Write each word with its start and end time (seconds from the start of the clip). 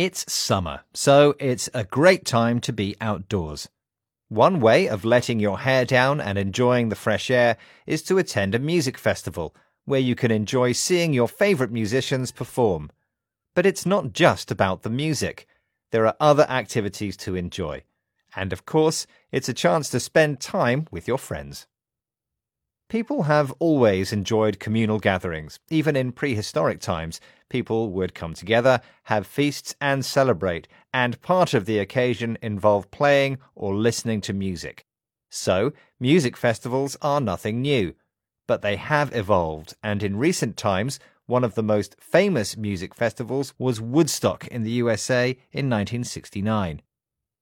It's 0.00 0.32
summer, 0.32 0.82
so 0.94 1.34
it's 1.40 1.68
a 1.74 1.82
great 1.82 2.24
time 2.24 2.60
to 2.60 2.72
be 2.72 2.94
outdoors. 3.00 3.68
One 4.28 4.60
way 4.60 4.88
of 4.88 5.04
letting 5.04 5.40
your 5.40 5.58
hair 5.58 5.84
down 5.84 6.20
and 6.20 6.38
enjoying 6.38 6.88
the 6.88 6.94
fresh 6.94 7.32
air 7.32 7.56
is 7.84 8.04
to 8.04 8.16
attend 8.16 8.54
a 8.54 8.60
music 8.60 8.96
festival 8.96 9.56
where 9.86 9.98
you 9.98 10.14
can 10.14 10.30
enjoy 10.30 10.70
seeing 10.70 11.12
your 11.12 11.26
favourite 11.26 11.72
musicians 11.72 12.30
perform. 12.30 12.92
But 13.56 13.66
it's 13.66 13.84
not 13.84 14.12
just 14.12 14.52
about 14.52 14.82
the 14.82 14.88
music. 14.88 15.48
There 15.90 16.06
are 16.06 16.14
other 16.20 16.46
activities 16.48 17.16
to 17.16 17.34
enjoy. 17.34 17.82
And 18.36 18.52
of 18.52 18.64
course, 18.64 19.04
it's 19.32 19.48
a 19.48 19.52
chance 19.52 19.90
to 19.90 19.98
spend 19.98 20.38
time 20.38 20.86
with 20.92 21.08
your 21.08 21.18
friends. 21.18 21.66
People 22.88 23.24
have 23.24 23.52
always 23.58 24.14
enjoyed 24.14 24.58
communal 24.58 24.98
gatherings. 24.98 25.58
Even 25.68 25.94
in 25.94 26.10
prehistoric 26.10 26.80
times, 26.80 27.20
people 27.50 27.90
would 27.90 28.14
come 28.14 28.32
together, 28.32 28.80
have 29.04 29.26
feasts, 29.26 29.74
and 29.78 30.02
celebrate, 30.02 30.66
and 30.90 31.20
part 31.20 31.52
of 31.52 31.66
the 31.66 31.78
occasion 31.78 32.38
involved 32.40 32.90
playing 32.90 33.38
or 33.54 33.74
listening 33.74 34.22
to 34.22 34.32
music. 34.32 34.86
So, 35.30 35.74
music 36.00 36.34
festivals 36.34 36.96
are 37.02 37.20
nothing 37.20 37.60
new. 37.60 37.94
But 38.46 38.62
they 38.62 38.76
have 38.76 39.14
evolved, 39.14 39.74
and 39.82 40.02
in 40.02 40.16
recent 40.16 40.56
times, 40.56 40.98
one 41.26 41.44
of 41.44 41.56
the 41.56 41.62
most 41.62 41.94
famous 42.00 42.56
music 42.56 42.94
festivals 42.94 43.52
was 43.58 43.82
Woodstock 43.82 44.46
in 44.46 44.62
the 44.62 44.70
USA 44.70 45.32
in 45.52 45.68
1969. 45.68 46.80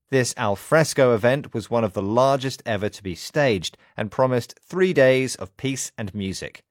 This 0.09 0.33
alfresco 0.37 1.13
event 1.13 1.53
was 1.53 1.69
one 1.69 1.83
of 1.83 1.91
the 1.91 2.01
largest 2.01 2.63
ever 2.65 2.87
to 2.87 3.03
be 3.03 3.13
staged 3.13 3.77
and 3.97 4.09
promised 4.09 4.57
three 4.61 4.93
days 4.93 5.35
of 5.35 5.57
peace 5.57 5.91
and 5.97 6.15
music. 6.15 6.63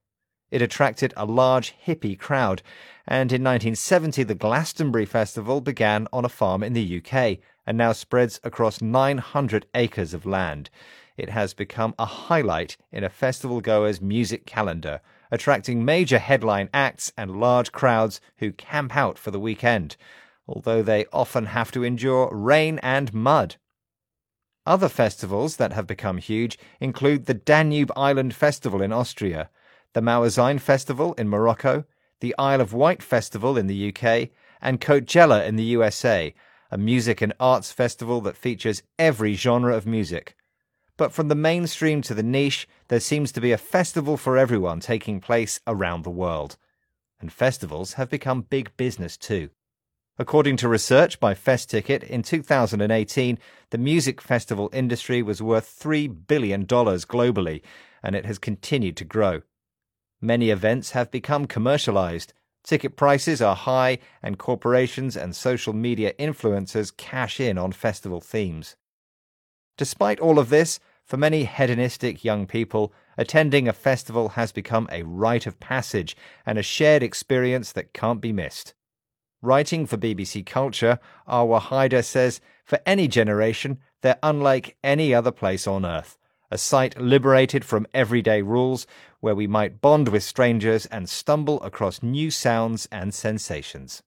It 0.50 0.62
attracted 0.62 1.12
a 1.18 1.27
large 1.27 1.74
hippie 1.86 2.18
crowd, 2.18 2.62
and 3.06 3.30
in 3.30 3.44
1970 3.44 4.22
the 4.22 4.34
Glastonbury 4.34 5.04
Festival 5.04 5.60
began 5.60 6.08
on 6.14 6.24
a 6.24 6.30
farm 6.30 6.62
in 6.62 6.72
the 6.72 6.96
UK 6.96 7.38
and 7.66 7.77
now 7.77 7.92
spreads 7.92 8.41
across 8.42 8.80
900 8.80 9.66
acres 9.74 10.14
of 10.14 10.24
land. 10.24 10.70
It 11.18 11.28
has 11.28 11.52
become 11.52 11.94
a 11.98 12.06
highlight 12.06 12.78
in 12.91 13.05
a 13.05 13.11
festival 13.11 13.61
goer's 13.61 14.00
music 14.00 14.46
calendar, 14.46 15.02
attracting 15.30 15.84
major 15.84 16.18
headline 16.18 16.70
acts 16.72 17.12
and 17.18 17.39
large 17.39 17.70
crowds 17.70 18.18
who 18.39 18.52
camp 18.52 18.96
out 18.96 19.18
for 19.18 19.30
the 19.30 19.41
weekend 19.41 19.98
although 20.47 20.83
they 20.83 21.06
often 21.12 21.47
have 21.47 21.70
to 21.72 21.84
endure 21.84 22.28
rain 22.33 22.78
and 22.80 23.12
mud. 23.12 23.56
Other 24.64 24.89
festivals 24.89 25.56
that 25.56 25.72
have 25.72 25.86
become 25.86 26.19
huge 26.19 26.58
include 26.80 27.27
the 27.27 27.34
Danube 27.34 27.92
Island 27.97 28.34
Festival 28.34 28.83
in 28.83 28.92
Austria, 28.92 29.48
the 29.92 30.00
Mawazine 30.00 30.61
Festival 30.61 31.14
in 31.14 31.28
Morocco, 31.28 31.84
the 32.20 32.34
Isle 32.39 32.61
of 32.61 32.72
Wight 32.72 33.02
Festival 33.02 33.56
in 33.56 33.67
the 33.67 33.89
UK, 33.89 34.30
and 34.61 34.80
Coachella 34.80 35.47
in 35.47 35.56
the 35.56 35.64
USA, 35.64 36.34
a 36.70 36.78
music 36.78 37.20
and 37.20 37.33
arts 37.39 37.70
festival 37.70 38.20
that 38.22 38.36
features 38.36 38.83
every 38.98 39.34
genre 39.34 39.77
of 39.77 39.86
music. 39.86 40.34
But 40.97 41.12
from 41.12 41.28
the 41.28 41.34
mainstream 41.34 42.02
to 42.02 42.14
the 42.14 42.22
niche, 42.22 42.67
there 42.89 43.00
seems 43.00 43.30
to 43.33 43.41
be 43.41 43.52
a 43.52 43.58
festival 43.58 44.17
for 44.17 44.36
everyone 44.36 44.80
taking 44.80 45.20
place 45.20 45.61
around 45.67 46.02
the 46.02 46.11
world. 46.11 46.56
And 47.20 47.33
festivals 47.33 47.94
have 47.94 48.11
become 48.11 48.42
big 48.42 48.77
business 48.77 49.17
too. 49.17 49.50
According 50.19 50.56
to 50.59 50.69
research 50.69 51.20
by 51.20 51.34
Festicket, 51.34 52.03
in 52.03 52.22
2018, 52.22 53.39
the 53.69 53.77
music 53.77 54.23
festival 54.23 54.70
industry 54.73 55.23
was 55.23 55.42
worth 55.42 55.78
$3 55.78 56.27
billion 56.27 56.64
globally, 56.64 57.61
and 58.03 58.17
it 58.17 58.25
has 58.25 58.39
continued 58.39 58.97
to 58.97 59.05
grow. 59.05 59.42
Many 60.23 60.48
events 60.48 60.92
have 60.92 61.11
become 61.11 61.45
commercialized. 61.45 62.33
Ticket 62.64 62.97
prices 62.97 63.42
are 63.42 63.55
high, 63.55 63.98
and 64.23 64.39
corporations 64.39 65.19
and 65.19 65.36
social 65.36 65.75
media 65.75 66.14
influencers 66.19 66.97
cash 66.97 67.39
in 67.39 67.58
on 67.58 67.73
festival 67.73 68.23
themes. 68.23 68.75
Despite 69.77 70.19
all 70.19 70.39
of 70.39 70.48
this, 70.48 70.80
for 71.05 71.19
many 71.19 71.45
hedonistic 71.45 72.25
young 72.25 72.47
people, 72.47 72.91
attending 73.19 73.69
a 73.69 73.74
festival 73.74 74.30
has 74.30 74.51
become 74.51 74.89
a 74.90 75.02
rite 75.02 75.46
of 75.46 75.61
passage 75.61 76.17
and 76.46 76.57
a 76.58 76.63
shared 76.63 77.02
experience 77.02 77.70
that 77.73 77.92
can't 77.92 78.23
be 78.23 78.33
missed. 78.33 78.73
Writing 79.46 79.86
for 79.86 79.96
BBC 79.96 80.45
Culture, 80.45 80.98
Arwa 81.29 81.61
Haider 81.61 82.05
says, 82.05 82.40
For 82.64 82.80
any 82.84 83.07
generation, 83.07 83.79
they're 84.02 84.18
unlike 84.20 84.77
any 84.83 85.14
other 85.14 85.30
place 85.30 85.68
on 85.68 85.86
earth. 85.86 86.18
A 86.51 86.58
site 86.58 87.01
liberated 87.01 87.64
from 87.64 87.86
everyday 87.95 88.42
rules 88.42 88.89
where 89.20 89.36
we 89.36 89.46
might 89.46 89.80
bond 89.80 90.08
with 90.08 90.24
strangers 90.24 90.86
and 90.86 91.08
stumble 91.08 91.62
across 91.62 92.02
new 92.02 92.29
sounds 92.29 92.89
and 92.90 93.14
sensations. 93.14 94.02